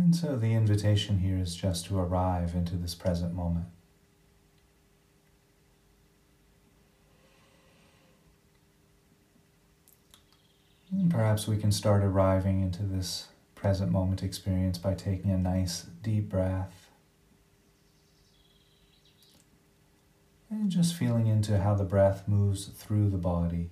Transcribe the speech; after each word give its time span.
And 0.00 0.16
so 0.16 0.34
the 0.34 0.54
invitation 0.54 1.18
here 1.18 1.36
is 1.36 1.54
just 1.54 1.84
to 1.86 1.98
arrive 1.98 2.54
into 2.54 2.76
this 2.76 2.94
present 2.94 3.34
moment. 3.34 3.66
And 10.90 11.10
perhaps 11.10 11.46
we 11.46 11.58
can 11.58 11.70
start 11.70 12.02
arriving 12.02 12.62
into 12.62 12.82
this 12.82 13.28
present 13.54 13.92
moment 13.92 14.22
experience 14.22 14.78
by 14.78 14.94
taking 14.94 15.30
a 15.32 15.36
nice 15.36 15.82
deep 16.02 16.30
breath 16.30 16.88
and 20.48 20.70
just 20.70 20.94
feeling 20.94 21.26
into 21.26 21.60
how 21.60 21.74
the 21.74 21.84
breath 21.84 22.26
moves 22.26 22.64
through 22.68 23.10
the 23.10 23.18
body 23.18 23.68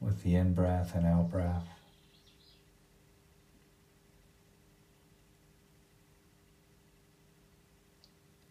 with 0.00 0.22
the 0.22 0.36
in 0.36 0.54
breath 0.54 0.94
and 0.94 1.06
out 1.06 1.30
breath. 1.30 1.79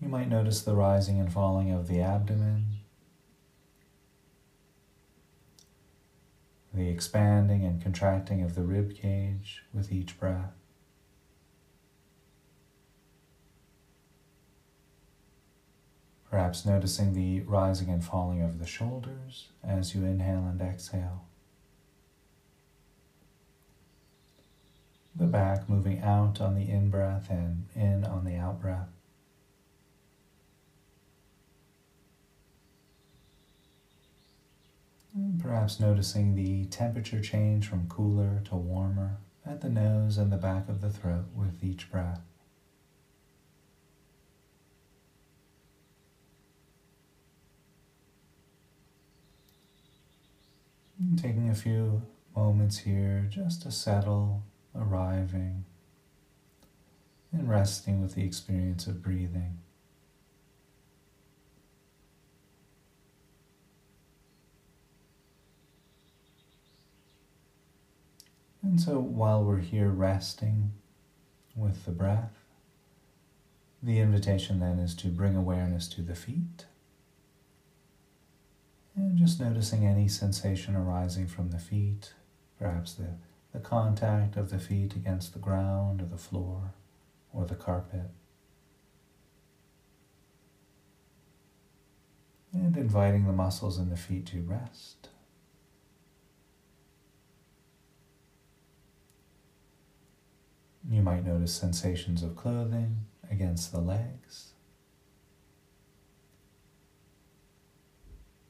You 0.02 0.08
might 0.08 0.30
notice 0.30 0.62
the 0.62 0.76
rising 0.76 1.20
and 1.20 1.32
falling 1.32 1.72
of 1.72 1.88
the 1.88 2.00
abdomen, 2.00 2.78
the 6.74 6.88
expanding 6.88 7.66
and 7.66 7.82
contracting 7.82 8.42
of 8.42 8.56
the 8.56 8.64
rib 8.64 8.96
cage 8.96 9.64
with 9.74 9.92
each 9.92 10.18
breath. 10.18 10.54
Perhaps 16.30 16.66
noticing 16.66 17.14
the 17.14 17.42
rising 17.42 17.90
and 17.90 18.04
falling 18.04 18.42
of 18.42 18.60
the 18.60 18.68
shoulders 18.68 19.50
as 19.64 19.96
you 19.96 20.06
inhale 20.06 20.46
and 20.46 20.62
exhale. 20.62 21.26
The 25.16 25.26
back 25.26 25.68
moving 25.68 26.00
out 26.02 26.40
on 26.40 26.56
the 26.56 26.70
in 26.70 26.90
breath 26.90 27.30
and 27.30 27.66
in 27.76 28.06
on 28.06 28.24
the 28.24 28.38
out 28.38 28.62
breath. 28.62 28.99
Perhaps 35.40 35.80
noticing 35.80 36.36
the 36.36 36.66
temperature 36.66 37.22
change 37.22 37.68
from 37.68 37.88
cooler 37.88 38.42
to 38.46 38.56
warmer 38.56 39.18
at 39.46 39.62
the 39.62 39.70
nose 39.70 40.18
and 40.18 40.32
the 40.32 40.38
back 40.38 40.70
of 40.70 40.82
the 40.82 40.90
throat 40.90 41.26
with 41.34 41.64
each 41.64 41.92
breath. 41.92 42.22
Taking 51.16 51.50
a 51.50 51.56
few 51.56 52.02
moments 52.36 52.80
here 52.80 53.28
just 53.30 53.62
to 53.62 53.72
settle, 53.72 54.44
arriving, 54.76 55.66
and 57.32 57.50
resting 57.50 58.02
with 58.02 58.16
the 58.16 58.24
experience 58.24 58.86
of 58.86 59.02
breathing. 59.02 59.60
So 68.80 68.98
while 68.98 69.44
we're 69.44 69.58
here 69.58 69.90
resting 69.90 70.72
with 71.54 71.84
the 71.84 71.92
breath, 71.92 72.46
the 73.84 74.00
invitation 74.00 74.62
then 74.62 74.80
is 74.80 74.96
to 74.96 75.10
bring 75.10 75.36
awareness 75.36 75.86
to 75.90 76.02
the 76.02 76.16
feet. 76.16 76.66
And 78.96 79.18
just 79.18 79.42
noticing 79.42 79.86
any 79.86 80.08
sensation 80.08 80.78
arising 80.78 81.28
from 81.28 81.50
the 81.50 81.60
feet, 81.60 82.14
perhaps 82.58 82.94
the, 82.94 83.16
the 83.52 83.60
contact 83.60 84.38
of 84.38 84.50
the 84.50 84.60
feet 84.60 84.96
against 84.96 85.34
the 85.34 85.40
ground 85.40 86.02
or 86.02 86.06
the 86.06 86.18
floor 86.18 86.74
or 87.34 87.46
the 87.46 87.56
carpet. 87.56 88.10
And 92.54 92.78
inviting 92.78 93.26
the 93.26 93.34
muscles 93.34 93.78
in 93.78 93.90
the 93.90 93.98
feet 93.98 94.26
to 94.28 94.42
rest. 94.42 95.10
You 100.90 101.04
might 101.04 101.24
notice 101.24 101.54
sensations 101.54 102.24
of 102.24 102.36
clothing 102.36 103.06
against 103.30 103.72
the 103.72 103.80
legs, 103.80 104.54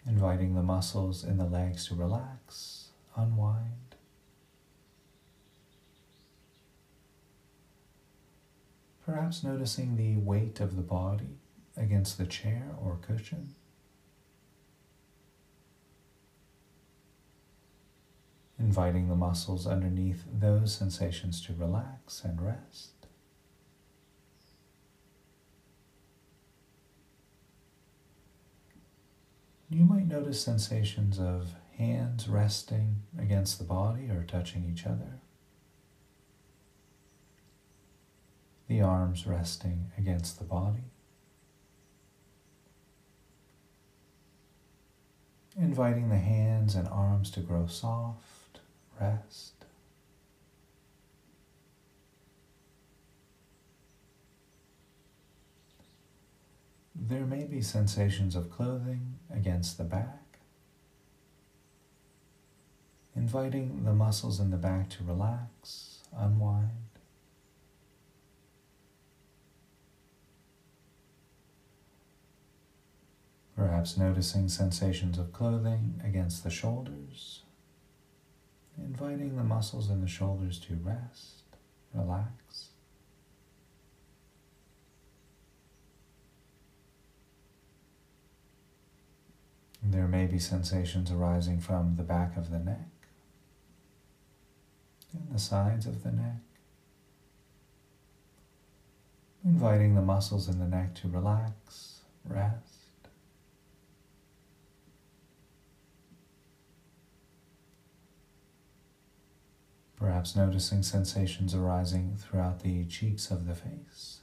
inviting 0.08 0.56
the 0.56 0.64
muscles 0.64 1.26
in 1.26 1.38
the 1.38 1.46
legs 1.46 1.88
to 1.88 1.96
relax, 1.96 2.92
unwind. 3.14 3.96
Perhaps 9.06 9.44
noticing 9.44 9.98
the 9.98 10.16
weight 10.16 10.62
of 10.62 10.78
the 10.78 10.82
body 10.82 11.40
against 11.76 12.18
the 12.18 12.26
chair 12.26 12.72
or 12.82 13.00
cushion. 13.02 13.56
Inviting 18.60 19.08
the 19.08 19.16
muscles 19.16 19.66
underneath 19.66 20.26
those 20.32 20.74
sensations 20.74 21.42
to 21.46 21.54
relax 21.54 22.24
and 22.24 22.42
rest. 22.42 22.92
You 29.70 29.86
might 29.86 30.08
notice 30.08 30.42
sensations 30.42 31.20
of 31.20 31.54
hands 31.78 32.28
resting 32.28 33.04
against 33.18 33.60
the 33.60 33.64
body 33.64 34.10
or 34.10 34.24
touching 34.24 34.66
each 34.70 34.86
other, 34.86 35.20
the 38.68 38.82
arms 38.82 39.26
resting 39.26 39.92
against 39.98 40.40
the 40.40 40.44
body. 40.44 40.84
Inviting 45.58 46.10
the 46.10 46.18
hands 46.18 46.76
and 46.76 46.88
arms 46.88 47.30
to 47.32 47.40
grow 47.42 47.68
soft 47.68 48.39
rest. 49.00 49.54
There 56.96 57.26
may 57.26 57.46
be 57.46 57.62
sensations 57.62 58.36
of 58.36 58.52
clothing 58.52 59.16
against 59.34 59.78
the 59.78 59.84
back, 59.84 60.40
inviting 63.16 63.84
the 63.84 63.94
muscles 63.94 64.40
in 64.40 64.52
the 64.52 64.58
back 64.58 64.90
to 64.92 65.04
relax, 65.04 66.00
unwind. 66.16 66.70
Perhaps 73.56 73.98
noticing 73.98 74.48
sensations 74.48 75.18
of 75.18 75.34
clothing 75.34 76.02
against 76.06 76.44
the 76.44 76.50
shoulders 76.50 77.44
inviting 79.00 79.38
the 79.38 79.44
muscles 79.44 79.90
in 79.90 80.02
the 80.02 80.08
shoulders 80.08 80.60
to 80.60 80.74
rest, 80.84 81.44
relax. 81.94 82.70
There 89.82 90.08
may 90.08 90.26
be 90.26 90.38
sensations 90.38 91.12
arising 91.12 91.62
from 91.62 91.96
the 91.96 92.04
back 92.04 92.36
of 92.36 92.52
the 92.52 92.60
neck 92.60 92.90
and 95.14 95.34
the 95.34 95.40
sides 95.40 95.86
of 95.86 96.04
the 96.04 96.12
neck, 96.12 96.42
inviting 99.46 99.96
the 99.96 100.02
muscles 100.02 100.50
in 100.50 100.60
the 100.60 100.68
neck 100.68 100.94
to 100.96 101.08
relax, 101.08 102.02
rest. 102.26 102.79
Perhaps 110.00 110.36
noticing 110.36 110.82
sensations 110.82 111.54
arising 111.54 112.16
throughout 112.18 112.62
the 112.62 112.86
cheeks 112.86 113.30
of 113.30 113.46
the 113.46 113.56
face. 113.56 114.22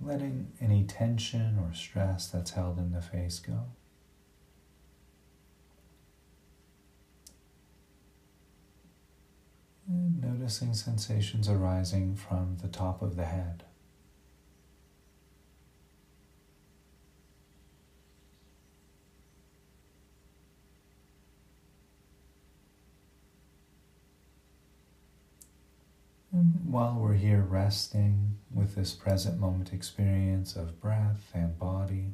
Letting 0.00 0.52
any 0.60 0.84
tension 0.84 1.58
or 1.58 1.74
stress 1.74 2.26
that's 2.26 2.52
held 2.52 2.78
in 2.78 2.92
the 2.92 3.02
face 3.02 3.38
go. 3.38 3.66
And 9.86 10.22
noticing 10.22 10.72
sensations 10.72 11.48
arising 11.48 12.14
from 12.16 12.56
the 12.62 12.68
top 12.68 13.02
of 13.02 13.16
the 13.16 13.26
head. 13.26 13.64
while 26.70 26.96
we're 26.96 27.14
here 27.14 27.42
resting 27.42 28.36
with 28.54 28.76
this 28.76 28.92
present 28.92 29.40
moment 29.40 29.72
experience 29.72 30.54
of 30.54 30.80
breath 30.80 31.28
and 31.34 31.58
body, 31.58 32.12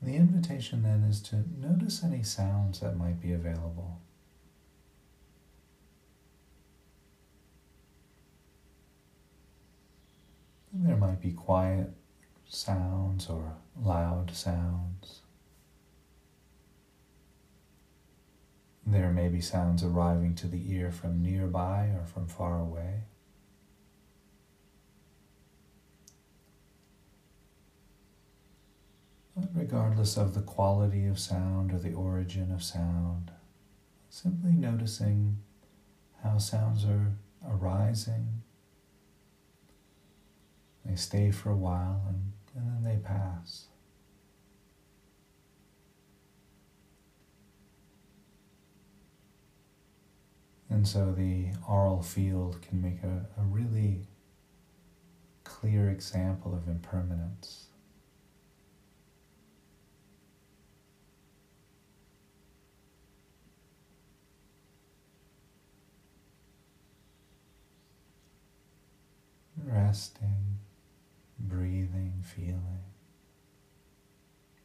the 0.00 0.14
invitation 0.14 0.84
then 0.84 1.02
is 1.02 1.20
to 1.20 1.42
notice 1.58 2.04
any 2.04 2.22
sounds 2.22 2.78
that 2.78 2.96
might 2.96 3.20
be 3.20 3.32
available. 3.32 4.00
There 10.72 10.96
might 10.96 11.20
be 11.20 11.32
quiet 11.32 11.90
sounds 12.46 13.28
or 13.28 13.56
loud 13.76 14.30
sounds. 14.32 15.22
There 18.88 19.10
may 19.10 19.28
be 19.28 19.40
sounds 19.40 19.82
arriving 19.82 20.36
to 20.36 20.46
the 20.46 20.72
ear 20.72 20.92
from 20.92 21.20
nearby 21.20 21.90
or 21.98 22.06
from 22.06 22.28
far 22.28 22.60
away. 22.60 23.02
But 29.36 29.48
regardless 29.52 30.16
of 30.16 30.34
the 30.34 30.40
quality 30.40 31.04
of 31.06 31.18
sound 31.18 31.72
or 31.72 31.78
the 31.78 31.94
origin 31.94 32.52
of 32.52 32.62
sound, 32.62 33.32
simply 34.08 34.52
noticing 34.52 35.38
how 36.22 36.38
sounds 36.38 36.84
are 36.84 37.16
arising. 37.46 38.42
They 40.84 40.94
stay 40.94 41.32
for 41.32 41.50
a 41.50 41.56
while 41.56 42.04
and, 42.08 42.32
and 42.54 42.84
then 42.84 42.84
they 42.84 43.00
pass. 43.00 43.66
And 50.76 50.86
so 50.86 51.10
the 51.10 51.46
aural 51.66 52.02
field 52.02 52.60
can 52.60 52.82
make 52.82 53.02
a, 53.02 53.24
a 53.40 53.44
really 53.44 54.06
clear 55.42 55.88
example 55.88 56.54
of 56.54 56.68
impermanence. 56.68 57.68
resting, 69.64 70.58
breathing, 71.38 72.22
feeling, 72.22 72.84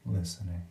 listening. 0.05 0.67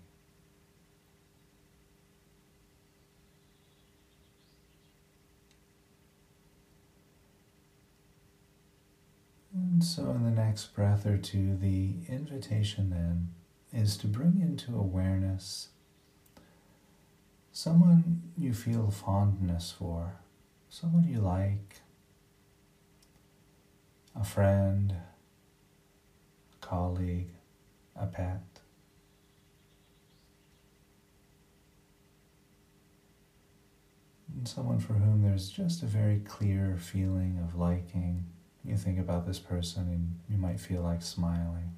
And 9.52 9.82
so, 9.82 10.10
in 10.10 10.24
the 10.24 10.30
next 10.30 10.74
breath 10.74 11.06
or 11.06 11.16
two, 11.16 11.56
the 11.56 11.94
invitation 12.08 12.90
then 12.90 13.28
is 13.72 13.96
to 13.98 14.06
bring 14.06 14.40
into 14.40 14.76
awareness 14.76 15.68
someone 17.52 18.22
you 18.36 18.54
feel 18.54 18.90
fondness 18.90 19.74
for, 19.76 20.14
someone 20.68 21.04
you 21.04 21.20
like, 21.20 21.80
a 24.18 24.24
friend, 24.24 24.92
a 24.92 26.66
colleague, 26.66 27.30
a 27.96 28.06
pet. 28.06 28.42
Someone 34.44 34.78
for 34.78 34.94
whom 34.94 35.22
there's 35.22 35.50
just 35.50 35.82
a 35.82 35.86
very 35.86 36.20
clear 36.20 36.78
feeling 36.80 37.38
of 37.42 37.58
liking. 37.58 38.24
You 38.64 38.76
think 38.76 38.98
about 38.98 39.26
this 39.26 39.38
person 39.38 39.88
and 39.88 40.18
you 40.28 40.36
might 40.36 40.60
feel 40.60 40.82
like 40.82 41.02
smiling. 41.02 41.76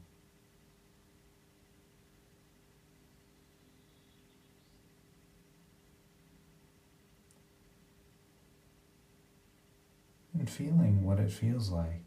And 10.34 10.50
feeling 10.50 11.04
what 11.04 11.20
it 11.20 11.30
feels 11.30 11.70
like 11.70 12.02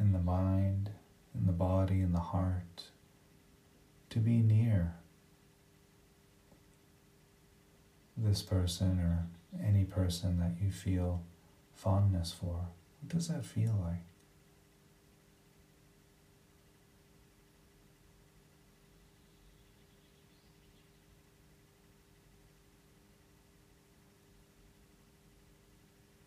in 0.00 0.12
the 0.12 0.18
mind, 0.18 0.90
in 1.34 1.46
the 1.46 1.52
body, 1.52 2.00
in 2.00 2.12
the 2.12 2.20
heart, 2.20 2.84
to 4.10 4.18
be 4.18 4.38
near 4.38 4.94
this 8.16 8.42
person 8.42 8.98
or 8.98 9.26
any 9.64 9.84
person 9.84 10.38
that 10.38 10.62
you 10.62 10.70
feel 10.70 11.22
fondness 11.74 12.32
for. 12.32 12.68
What 13.02 13.10
does 13.10 13.28
that 13.28 13.44
feel 13.44 13.78
like? 13.84 14.04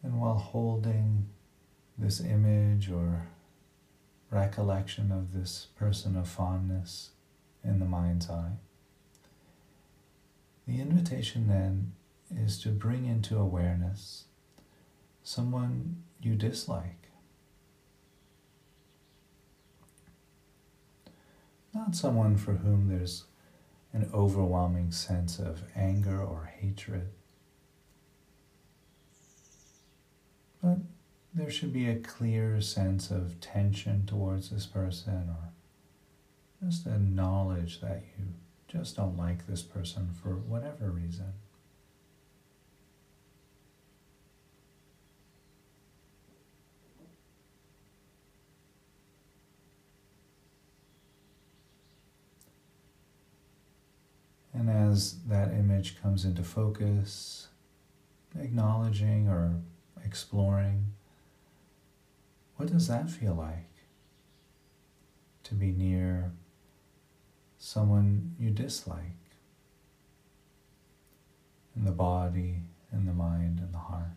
And 0.04 0.22
while 0.22 0.36
holding 0.36 1.25
this 1.98 2.19
image 2.19 2.92
or 2.92 3.28
recollection 4.30 5.12
of 5.12 5.33
this 5.33 5.68
person 5.75 6.16
of 6.16 6.28
fondness 6.28 7.12
in 7.63 7.80
the 7.80 7.86
mind's 7.86 8.30
eye. 8.30 8.57
The 10.68 10.80
invitation 10.80 11.48
then 11.48 11.94
is 12.36 12.60
to 12.62 12.69
bring 12.69 13.06
into 13.06 13.38
awareness 13.38 14.25
someone 15.25 16.04
you 16.22 16.36
dislike. 16.36 17.10
Not 21.74 21.95
someone 21.95 22.38
for 22.38 22.54
whom 22.54 22.88
there's 22.88 23.25
an 23.92 24.10
overwhelming 24.13 24.92
sense 24.92 25.39
of 25.39 25.63
anger 25.75 26.22
or 26.22 26.51
hatred, 26.60 27.10
but 30.63 30.77
there 31.33 31.50
should 31.50 31.74
be 31.74 31.89
a 31.89 31.95
clear 31.95 32.62
sense 32.62 33.10
of 33.10 33.42
tension 33.42 34.06
towards 34.06 34.51
this 34.51 34.68
person 34.68 35.30
or 35.30 35.50
just 36.66 36.86
a 36.86 37.00
knowledge 37.00 37.81
that 37.81 38.04
you 38.18 38.25
just 38.68 38.95
don't 38.95 39.18
like 39.18 39.48
this 39.48 39.63
person 39.63 40.10
for 40.21 40.36
whatever 40.36 40.92
reason. 40.92 41.33
And 54.57 54.69
as 54.95 55.18
that 55.28 55.52
image 55.52 56.02
comes 56.02 56.23
into 56.23 56.42
focus, 56.42 57.49
acknowledging 58.40 59.28
or 59.28 59.61
exploring 60.06 60.94
what 62.56 62.71
does 62.71 62.87
that 62.87 63.09
feel 63.09 63.35
like? 63.35 63.73
To 65.44 65.54
be 65.54 65.73
near 65.73 66.31
someone 67.57 68.35
you 68.40 68.52
dislike 68.52 69.19
in 71.75 71.83
the 71.83 71.92
body, 71.92 72.61
in 72.94 73.06
the 73.06 73.11
mind, 73.11 73.59
in 73.59 73.73
the 73.73 73.78
heart. 73.78 74.16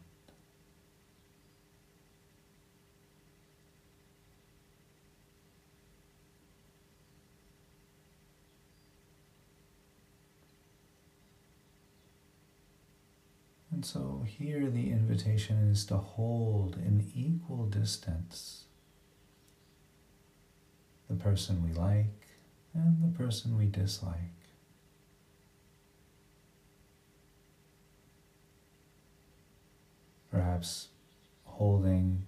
And 13.78 13.86
so 13.86 14.24
here 14.26 14.68
the 14.68 14.90
invitation 14.90 15.70
is 15.70 15.84
to 15.84 15.98
hold 15.98 16.74
an 16.74 17.12
equal 17.14 17.66
distance 17.66 18.64
the 21.08 21.14
person 21.14 21.62
we 21.62 21.72
like 21.72 22.26
and 22.74 23.00
the 23.00 23.16
person 23.16 23.56
we 23.56 23.66
dislike. 23.66 24.34
Perhaps 30.32 30.88
holding 31.44 32.26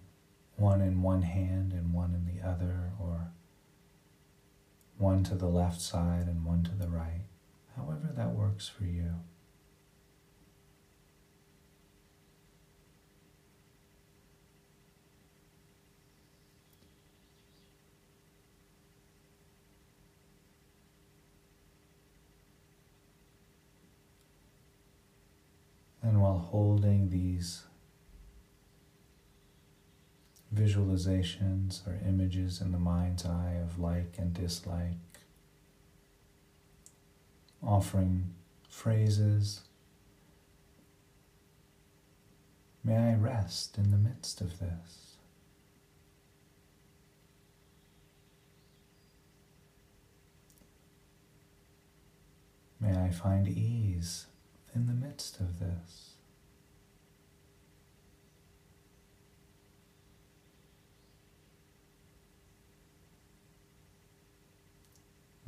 one 0.54 0.80
in 0.80 1.02
one 1.02 1.22
hand 1.22 1.72
and 1.72 1.92
one 1.92 2.14
in 2.14 2.32
the 2.32 2.48
other, 2.48 2.92
or 3.00 3.32
one 4.98 5.24
to 5.24 5.34
the 5.34 5.48
left 5.48 5.80
side 5.80 6.28
and 6.28 6.44
one 6.44 6.62
to 6.62 6.76
the 6.76 6.86
right, 6.86 7.24
however 7.74 8.12
that 8.14 8.36
works 8.36 8.68
for 8.68 8.84
you. 8.84 9.16
holding 26.50 27.10
these 27.10 27.62
visualizations 30.52 31.86
or 31.86 32.00
images 32.04 32.60
in 32.60 32.72
the 32.72 32.78
mind's 32.78 33.24
eye 33.24 33.56
of 33.62 33.78
like 33.78 34.14
and 34.18 34.34
dislike, 34.34 34.96
offering 37.62 38.34
phrases. 38.68 39.60
May 42.82 42.96
I 42.96 43.14
rest 43.14 43.78
in 43.78 43.92
the 43.92 43.96
midst 43.96 44.40
of 44.40 44.58
this. 44.58 45.14
May 52.80 52.98
I 52.98 53.10
find 53.10 53.46
ease 53.46 54.26
in 54.74 54.88
the 54.88 54.94
midst 54.94 55.38
of 55.38 55.60
this. 55.60 56.09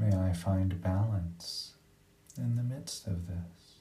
May 0.02 0.16
I 0.16 0.32
find 0.32 0.82
balance 0.82 1.74
in 2.36 2.56
the 2.56 2.62
midst 2.64 3.06
of 3.06 3.28
this. 3.28 3.76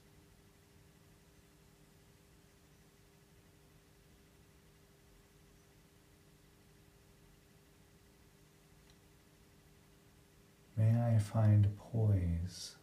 May 10.78 11.02
I 11.02 11.18
find 11.18 11.76
poise 11.76 12.76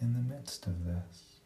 in 0.00 0.14
the 0.14 0.20
midst 0.20 0.66
of 0.66 0.86
this. 0.86 1.37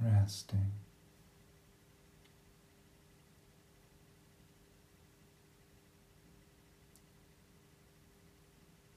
Resting. 0.00 0.72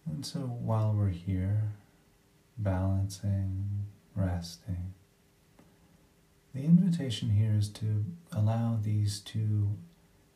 And 0.06 0.26
so 0.26 0.40
while 0.40 0.94
we're 0.96 1.10
here, 1.10 1.74
balancing, 2.58 3.86
resting, 4.16 4.94
the 6.54 6.62
invitation 6.62 7.32
here 7.32 7.56
is 7.58 7.68
to 7.70 8.06
allow 8.32 8.78
these 8.82 9.20
two 9.20 9.72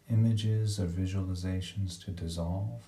images 0.09 0.79
or 0.79 0.87
visualizations 0.87 2.03
to 2.03 2.11
dissolve. 2.11 2.81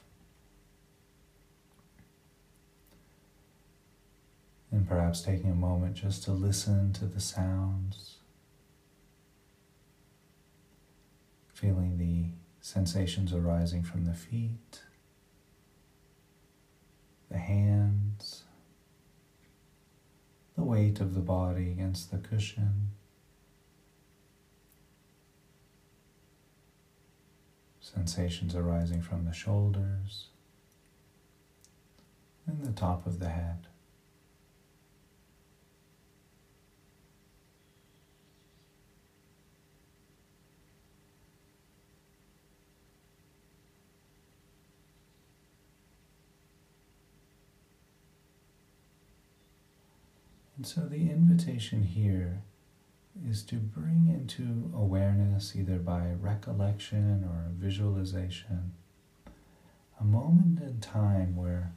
And 4.72 4.88
perhaps 4.88 5.22
taking 5.22 5.50
a 5.50 5.56
moment 5.56 5.96
just 5.96 6.24
to 6.24 6.32
listen 6.32 6.94
to 6.94 7.06
the 7.06 7.20
sounds, 7.20 8.18
feeling 11.54 11.98
the 11.98 12.30
sensations 12.62 13.34
arising 13.34 13.84
from 13.84 14.06
the 14.06 14.14
feet 14.14 14.82
the 17.30 17.38
hands, 17.38 18.44
the 20.58 20.64
weight 20.64 21.00
of 21.00 21.14
the 21.14 21.20
body 21.22 21.72
against 21.72 22.12
the 22.12 22.18
cushion. 22.18 22.90
Sensations 27.80 28.56
arising 28.56 29.02
from 29.02 29.26
the 29.26 29.34
shoulders 29.34 30.28
and 32.46 32.64
the 32.64 32.72
top 32.72 33.06
of 33.06 33.20
the 33.20 33.30
head. 33.30 33.68
And 50.60 50.68
so 50.68 50.82
the 50.82 51.10
invitation 51.10 51.84
here 51.84 52.42
is 53.25 53.44
to 53.44 53.56
bring 53.56 54.10
into 54.10 54.70
awareness, 54.75 55.56
either 55.56 55.78
by 55.78 56.12
recollection 56.20 57.24
or 57.24 57.46
visualization, 57.58 58.74
a 60.01 60.04
moment 60.04 60.60
in 60.60 60.82
time 60.82 61.38
where 61.38 61.72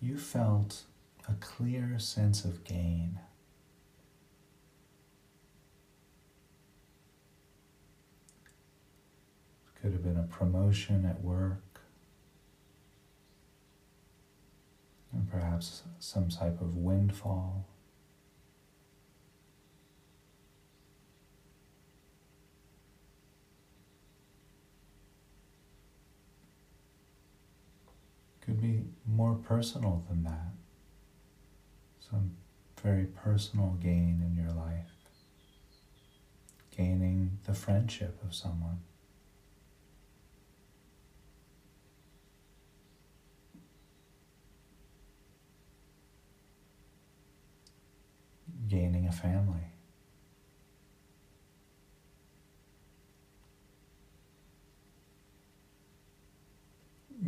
you 0.00 0.16
felt 0.16 0.84
a 1.28 1.34
clear 1.34 1.98
sense 1.98 2.46
of 2.46 2.64
gain. 2.64 3.18
It 9.66 9.82
could 9.82 9.92
have 9.92 10.02
been 10.02 10.16
a 10.16 10.22
promotion 10.22 11.04
at 11.04 11.20
work, 11.20 11.82
and 15.12 15.30
perhaps 15.30 15.82
some 15.98 16.30
type 16.30 16.62
of 16.62 16.74
windfall. 16.74 17.66
Could 28.58 28.62
be 28.62 28.82
more 29.06 29.34
personal 29.34 30.04
than 30.08 30.24
that. 30.24 30.52
Some 32.00 32.32
very 32.82 33.04
personal 33.04 33.76
gain 33.80 34.22
in 34.24 34.36
your 34.36 34.52
life. 34.52 34.90
Gaining 36.76 37.38
the 37.46 37.54
friendship 37.54 38.20
of 38.24 38.34
someone. 38.34 38.80
Gaining 48.68 49.06
a 49.06 49.12
family. 49.12 49.68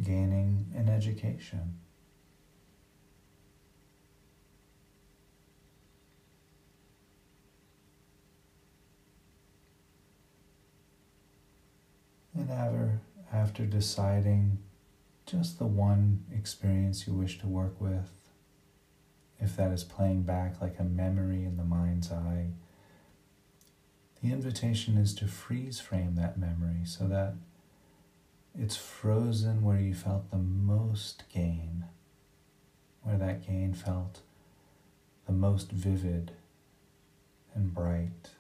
gaining 0.03 0.73
an 0.77 0.89
education. 1.01 1.79
And 12.35 12.51
ever 12.51 13.01
after 13.33 13.65
deciding 13.65 14.59
just 15.25 15.59
the 15.59 15.65
one 15.65 16.27
experience 16.35 17.07
you 17.07 17.15
wish 17.15 17.39
to 17.39 17.47
work 17.47 17.81
with, 17.81 18.11
if 19.39 19.57
that 19.57 19.73
is 19.73 19.85
playing 19.85 20.25
back 20.25 20.61
like 20.61 20.79
a 20.79 20.85
memory 20.85 21.47
in 21.47 21.57
the 21.57 21.65
mind's 21.65 22.13
eye, 22.13 22.49
the 24.23 24.33
invitation 24.33 24.99
is 24.99 25.15
to 25.15 25.27
freeze 25.27 25.81
frame 25.81 26.15
that 26.17 26.39
memory 26.39 26.85
so 26.85 27.07
that 27.07 27.37
it's 28.61 28.77
frozen 28.77 29.63
where 29.63 29.79
you 29.79 29.95
felt 29.95 30.31
the 30.31 30.37
most 30.37 31.25
gain, 31.33 31.87
where 33.03 33.17
that 33.17 33.47
gain 33.47 33.73
felt 33.73 34.21
the 35.27 35.33
most 35.33 35.73
vivid 35.73 36.33
and 37.55 37.73
bright. 37.73 38.31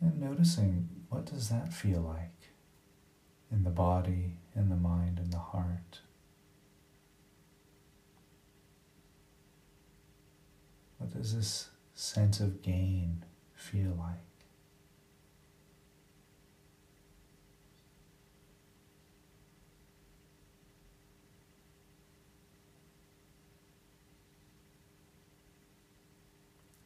And 0.00 0.18
noticing 0.20 0.88
what 1.10 1.26
does 1.26 1.50
that 1.50 1.70
feel 1.70 2.00
like 2.00 2.30
in 3.52 3.62
the 3.62 3.70
body, 3.70 4.36
in 4.56 4.70
the 4.70 4.76
mind, 4.76 5.18
in 5.18 5.30
the 5.30 5.38
heart. 5.38 6.00
What 11.04 11.12
does 11.12 11.36
this 11.36 11.68
sense 11.92 12.40
of 12.40 12.62
gain 12.62 13.24
feel 13.54 13.94
like? 13.98 14.16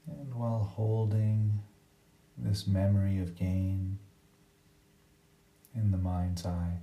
And 0.08 0.34
while 0.34 0.64
holding 0.64 1.60
this 2.37 2.66
memory 2.66 3.20
of 3.20 3.37
gain 3.37 4.00
in 5.76 5.92
the 5.92 5.96
mind's 5.96 6.44
eye, 6.44 6.78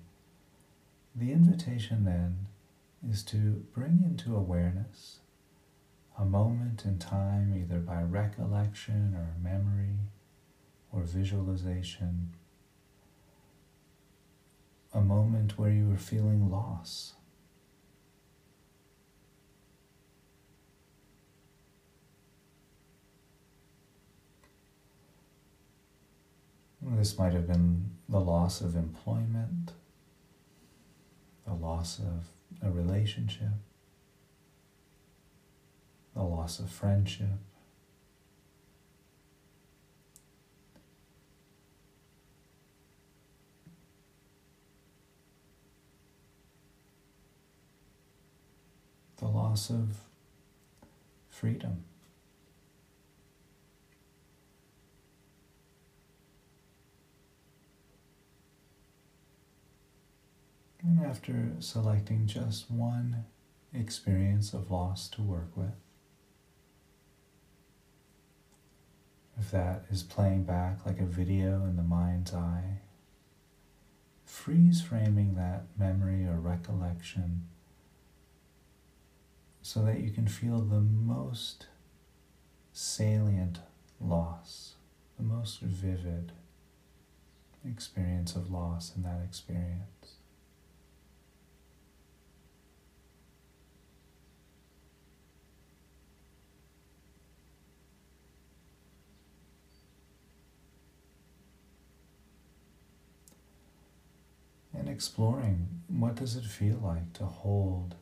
the 1.14 1.34
invitation 1.34 2.06
then 2.06 2.48
is 3.06 3.24
to 3.24 3.66
bring 3.74 4.04
into 4.06 4.38
awareness 4.38 5.20
a 6.18 6.26
moment 6.26 6.86
in 6.86 6.98
time, 6.98 7.54
either 7.56 7.80
by 7.80 8.02
recollection 8.02 9.14
or 9.16 9.36
memory 9.42 9.98
or 10.92 11.04
visualization, 11.04 12.34
a 14.94 15.02
moment 15.02 15.58
where 15.58 15.72
you 15.72 15.90
were 15.90 15.98
feeling 15.98 16.50
loss. 16.50 17.16
This 26.82 27.18
might 27.18 27.34
have 27.34 27.48
been 27.48 27.92
the 28.08 28.20
loss 28.20 28.62
of 28.62 28.76
employment, 28.76 29.74
the 31.46 31.54
loss 31.54 32.00
of 32.00 32.28
a 32.62 32.72
relationship, 32.72 33.52
the 36.16 36.24
loss 36.24 36.60
of 36.60 36.70
friendship. 36.70 37.28
The 49.18 49.28
loss 49.28 49.70
of 49.70 49.98
freedom. 51.30 51.84
And 60.82 61.04
after 61.04 61.54
selecting 61.60 62.28
just 62.28 62.70
one 62.70 63.26
experience 63.74 64.54
of 64.54 64.70
loss 64.70 65.10
to 65.10 65.22
work 65.22 65.50
with, 65.56 65.72
if 69.40 69.52
that 69.52 69.86
is 69.90 70.04
playing 70.04 70.44
back 70.44 70.86
like 70.86 71.00
a 71.00 71.06
video 71.06 71.64
in 71.66 71.76
the 71.76 71.84
mind's 71.84 72.34
eye, 72.34 72.80
freeze 74.24 74.82
framing 74.82 75.36
that 75.36 75.64
memory 75.78 76.26
or 76.26 76.40
recollection 76.40 77.48
so 79.62 79.84
that 79.84 80.00
you 80.00 80.12
can 80.12 80.28
feel 80.28 80.62
the 80.62 80.80
most 80.80 81.68
salient 82.72 83.60
loss, 84.00 84.76
the 85.18 85.24
most 85.24 85.60
vivid 85.60 86.32
experience 87.68 88.36
of 88.36 88.52
loss 88.52 88.92
in 88.96 89.04
that 89.04 89.22
experience. 89.24 90.18
Exploring 104.96 105.68
what 105.90 106.16
does 106.16 106.38
it 106.38 106.46
feel 106.46 106.80
like 106.82 107.12
to 107.12 107.26
hold 107.26 107.96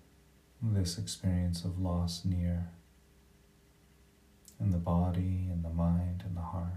this 0.62 1.00
experience 1.00 1.66
of 1.66 1.80
loss 1.80 2.24
near 2.24 2.70
in 4.60 4.70
the 4.70 4.78
body 4.78 5.50
in 5.52 5.64
the 5.64 5.72
mind 5.72 6.24
in 6.24 6.36
the 6.36 6.42
heart? 6.42 6.68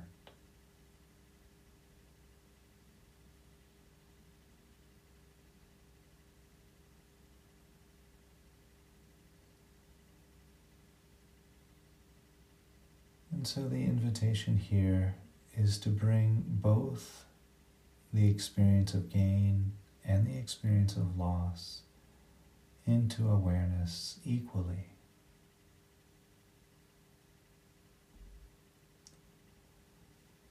And 13.30 13.46
so 13.46 13.68
the 13.68 13.84
invitation 13.84 14.56
here 14.56 15.16
is 15.54 15.76
to 15.80 15.90
bring 15.90 16.42
both 16.46 17.26
the 18.14 18.30
experience 18.30 18.94
of 18.94 19.10
gain 19.10 19.72
and 20.06 20.26
the 20.26 20.38
experience 20.38 20.96
of 20.96 21.18
loss 21.18 21.82
into 22.86 23.28
awareness 23.28 24.20
equally. 24.24 24.90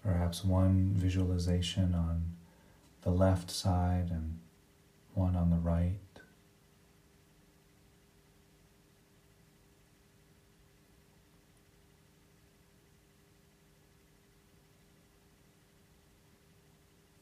Perhaps 0.04 0.44
one 0.44 0.91
visualization 0.94 1.96
on 1.96 2.36
the 3.02 3.10
left 3.10 3.50
side 3.50 4.10
and 4.12 4.39
one 5.13 5.36
on 5.36 5.50
the 5.50 5.56
right. 5.56 6.00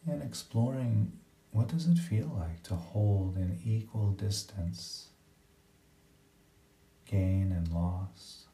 And 0.06 0.22
exploring 0.22 1.14
what 1.54 1.68
does 1.68 1.88
it 1.88 2.00
feel 2.00 2.36
like 2.36 2.64
to 2.64 2.74
hold 2.74 3.38
in 3.38 3.60
equal 3.64 4.10
distance 4.10 5.10
gain 7.06 7.52
and 7.52 7.72
loss? 7.72 8.48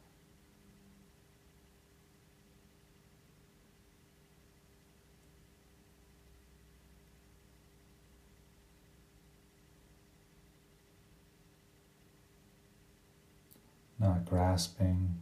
Not 13.98 14.26
grasping 14.26 15.20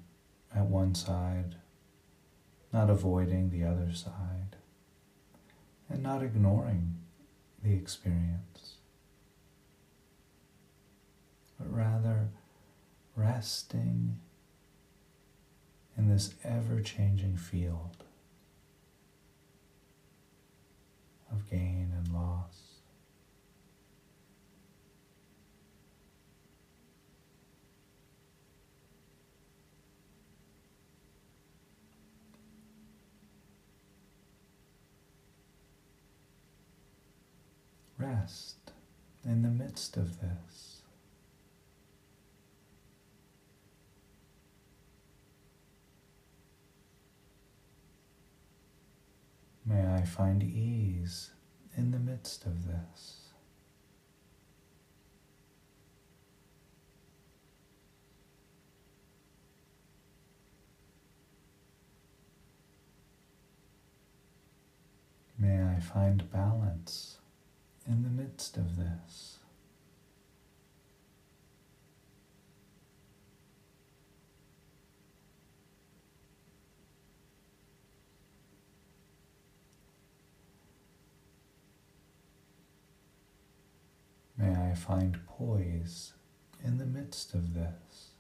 at 0.55 0.64
one 0.67 0.97
side, 0.97 1.55
not 2.73 2.91
avoiding 2.91 3.51
the 3.51 3.64
other 3.64 3.93
side, 3.93 4.57
and 5.88 6.03
not 6.03 6.25
ignoring 6.25 6.97
the 7.62 7.75
experience, 7.75 8.77
but 11.59 11.73
rather 11.73 12.29
resting 13.16 14.18
in 15.97 16.09
this 16.09 16.35
ever 16.44 16.81
changing 16.81 17.37
field 17.37 18.05
of 21.33 21.49
gain 21.51 21.92
and 21.97 22.12
loss. 22.12 22.67
Rest 38.20 38.72
in 39.24 39.42
the 39.42 39.48
midst 39.48 39.96
of 39.96 40.20
this. 40.20 40.83
May 49.64 49.87
I 49.87 50.02
find 50.02 50.42
ease 50.42 51.31
in 51.76 51.90
the 51.90 51.98
midst 51.98 52.46
of 52.46 52.66
this. 52.66 53.16
May 65.38 65.62
I 65.62 65.78
find 65.78 66.31
balance 66.33 67.17
in 67.88 68.03
the 68.03 68.11
midst 68.11 68.59
of 68.59 68.77
this. 68.77 69.38
May 84.37 84.55
I 84.55 84.74
find 84.74 85.18
poise 85.27 86.12
in 86.62 86.79
the 86.79 86.87
midst 86.87 87.35
of 87.35 87.55
this. 87.55 88.17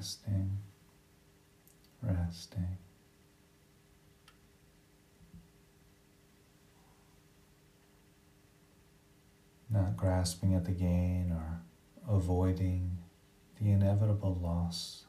Resting, 0.00 0.56
resting. 2.02 2.78
Not 9.68 9.98
grasping 9.98 10.54
at 10.54 10.64
the 10.64 10.72
gain 10.72 11.30
or 11.30 11.60
avoiding 12.08 12.96
the 13.60 13.72
inevitable 13.72 14.38
loss, 14.42 15.04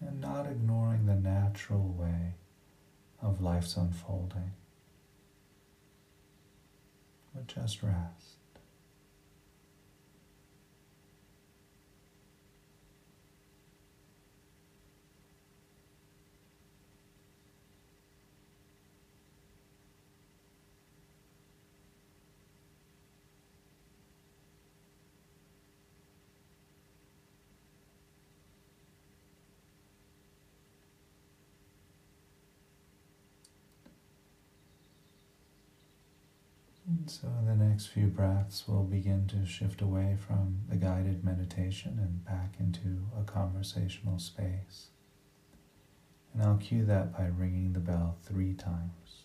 and 0.00 0.20
not 0.20 0.46
ignoring 0.46 1.06
the 1.06 1.14
natural 1.14 1.94
way 1.96 2.34
of 3.22 3.40
life's 3.40 3.76
unfolding, 3.76 4.50
but 7.32 7.46
just 7.46 7.84
rest. 7.84 8.38
And 36.88 36.97
so, 37.08 37.26
in 37.40 37.48
uh, 37.48 37.54
the 37.54 37.64
next 37.64 37.86
few 37.86 38.06
breaths, 38.06 38.64
we'll 38.68 38.82
begin 38.82 39.26
to 39.28 39.46
shift 39.46 39.80
away 39.80 40.16
from 40.26 40.60
the 40.68 40.76
guided 40.76 41.24
meditation 41.24 41.98
and 41.98 42.24
back 42.24 42.54
into 42.60 43.06
a 43.18 43.24
conversational 43.24 44.18
space. 44.18 44.88
And 46.34 46.42
I'll 46.42 46.58
cue 46.58 46.84
that 46.84 47.16
by 47.16 47.26
ringing 47.26 47.72
the 47.72 47.80
bell 47.80 48.18
three 48.22 48.52
times. 48.52 49.24